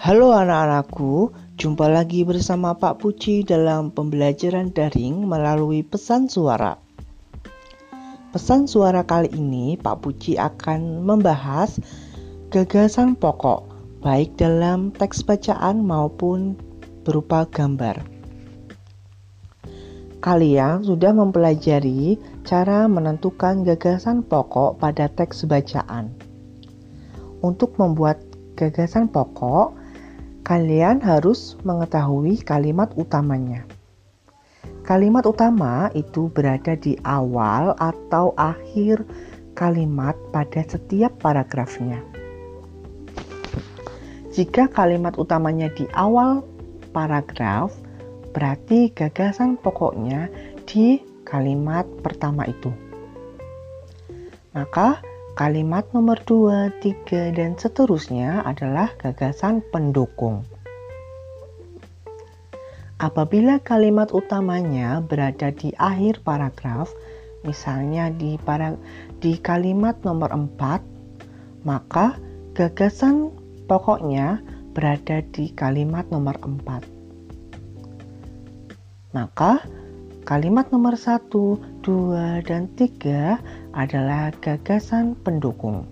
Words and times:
Halo 0.00 0.32
anak-anakku, 0.32 1.28
jumpa 1.60 1.84
lagi 1.92 2.24
bersama 2.24 2.72
Pak 2.72 3.04
Puci 3.04 3.44
dalam 3.44 3.92
pembelajaran 3.92 4.72
daring 4.72 5.28
melalui 5.28 5.84
pesan 5.84 6.24
suara. 6.24 6.80
Pesan 8.32 8.64
suara 8.64 9.04
kali 9.04 9.28
ini 9.36 9.76
Pak 9.76 10.00
Puci 10.00 10.40
akan 10.40 11.04
membahas 11.04 11.76
gagasan 12.48 13.12
pokok 13.12 13.68
baik 14.00 14.40
dalam 14.40 14.88
teks 14.88 15.20
bacaan 15.20 15.84
maupun 15.84 16.56
berupa 17.04 17.44
gambar. 17.44 18.00
Kalian 20.24 20.80
sudah 20.80 21.12
mempelajari 21.12 22.16
cara 22.48 22.88
menentukan 22.88 23.68
gagasan 23.68 24.24
pokok 24.24 24.80
pada 24.80 25.12
teks 25.12 25.44
bacaan. 25.44 26.08
Untuk 27.44 27.76
membuat 27.76 28.24
gagasan 28.56 29.12
pokok, 29.12 29.79
kalian 30.50 30.98
harus 30.98 31.54
mengetahui 31.62 32.42
kalimat 32.42 32.90
utamanya. 32.98 33.62
Kalimat 34.82 35.22
utama 35.22 35.94
itu 35.94 36.26
berada 36.26 36.74
di 36.74 36.98
awal 37.06 37.78
atau 37.78 38.34
akhir 38.34 39.06
kalimat 39.54 40.18
pada 40.34 40.66
setiap 40.66 41.14
paragrafnya. 41.22 42.02
Jika 44.34 44.66
kalimat 44.74 45.14
utamanya 45.22 45.70
di 45.70 45.86
awal 45.94 46.42
paragraf, 46.90 47.70
berarti 48.34 48.90
gagasan 48.90 49.54
pokoknya 49.54 50.26
di 50.66 50.98
kalimat 51.22 51.86
pertama 52.02 52.42
itu. 52.50 52.74
Maka 54.50 54.98
Kalimat 55.40 55.88
nomor 55.96 56.20
2, 56.28 56.84
3, 56.84 57.32
dan 57.32 57.56
seterusnya 57.56 58.44
adalah 58.44 58.92
gagasan 59.00 59.64
pendukung. 59.72 60.44
Apabila 63.00 63.56
kalimat 63.64 64.12
utamanya 64.12 65.00
berada 65.00 65.48
di 65.48 65.72
akhir 65.80 66.20
paragraf, 66.28 66.92
misalnya 67.40 68.12
di, 68.12 68.36
para, 68.36 68.76
di 69.24 69.40
kalimat 69.40 69.96
nomor 70.04 70.28
4, 70.28 71.64
maka 71.64 72.20
gagasan 72.52 73.32
pokoknya 73.64 74.44
berada 74.76 75.24
di 75.32 75.56
kalimat 75.56 76.04
nomor 76.12 76.36
4. 76.36 76.84
Maka 79.16 79.64
kalimat 80.28 80.68
nomor 80.68 81.00
1, 81.00 81.32
2, 81.32 82.44
dan 82.44 82.68
3 82.76 83.40
adalah 83.74 84.34
gagasan 84.42 85.14
pendukung. 85.22 85.86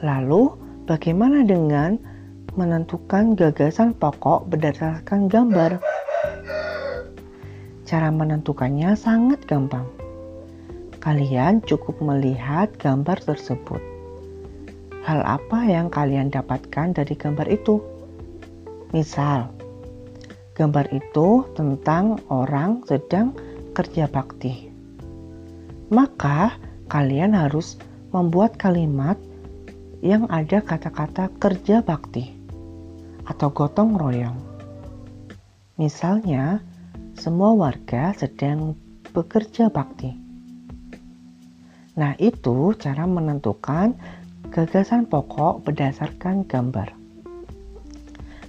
Lalu, 0.00 0.56
bagaimana 0.88 1.44
dengan 1.44 2.00
menentukan 2.56 3.36
gagasan 3.36 3.92
pokok 3.94 4.48
berdasarkan 4.48 5.28
gambar? 5.28 5.78
Cara 7.84 8.08
menentukannya 8.08 8.96
sangat 8.96 9.44
gampang. 9.44 9.84
Kalian 11.00 11.60
cukup 11.64 12.00
melihat 12.00 12.72
gambar 12.80 13.18
tersebut. 13.24 13.80
Hal 15.04 15.24
apa 15.24 15.64
yang 15.64 15.88
kalian 15.88 16.28
dapatkan 16.28 16.92
dari 16.92 17.16
gambar 17.16 17.48
itu? 17.48 17.80
Misal, 18.92 19.48
gambar 20.56 20.92
itu 20.92 21.44
tentang 21.56 22.20
orang 22.28 22.84
sedang 22.84 23.32
kerja 23.72 24.08
bakti 24.12 24.69
maka 25.90 26.54
kalian 26.86 27.34
harus 27.34 27.74
membuat 28.14 28.54
kalimat 28.54 29.18
yang 30.00 30.30
ada 30.30 30.62
kata-kata 30.62 31.28
kerja 31.42 31.82
bakti 31.82 32.30
atau 33.26 33.50
gotong 33.50 33.98
royong. 33.98 34.38
Misalnya, 35.76 36.62
semua 37.18 37.52
warga 37.52 38.14
sedang 38.14 38.78
bekerja 39.10 39.68
bakti. 39.68 40.14
Nah, 41.98 42.14
itu 42.22 42.72
cara 42.78 43.04
menentukan 43.04 43.92
gagasan 44.54 45.10
pokok 45.10 45.66
berdasarkan 45.66 46.46
gambar. 46.46 46.94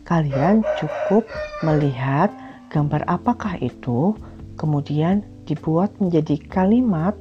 Kalian 0.05 0.61
cukup 0.77 1.25
melihat 1.65 2.29
gambar 2.69 3.03
apakah 3.09 3.57
itu, 3.59 4.15
kemudian 4.55 5.25
dibuat 5.49 5.91
menjadi 5.99 6.37
kalimat 6.47 7.17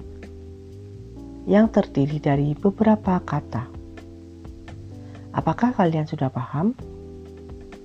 yang 1.50 1.66
terdiri 1.66 2.22
dari 2.22 2.54
beberapa 2.54 3.18
kata. 3.18 3.66
Apakah 5.34 5.74
kalian 5.74 6.06
sudah 6.06 6.30
paham? 6.30 6.78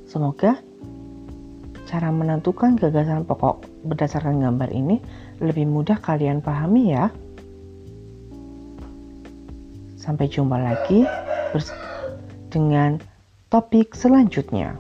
Semoga 0.05 0.61
cara 1.89 2.13
menentukan 2.13 2.77
gagasan 2.77 3.25
pokok 3.25 3.65
berdasarkan 3.89 4.37
gambar 4.37 4.69
ini 4.69 5.01
lebih 5.41 5.65
mudah 5.65 5.97
kalian 5.97 6.45
pahami 6.45 6.93
ya. 6.93 7.09
Sampai 9.97 10.29
jumpa 10.29 10.61
lagi 10.61 11.01
dengan 12.53 13.01
topik 13.49 13.97
selanjutnya. 13.97 14.77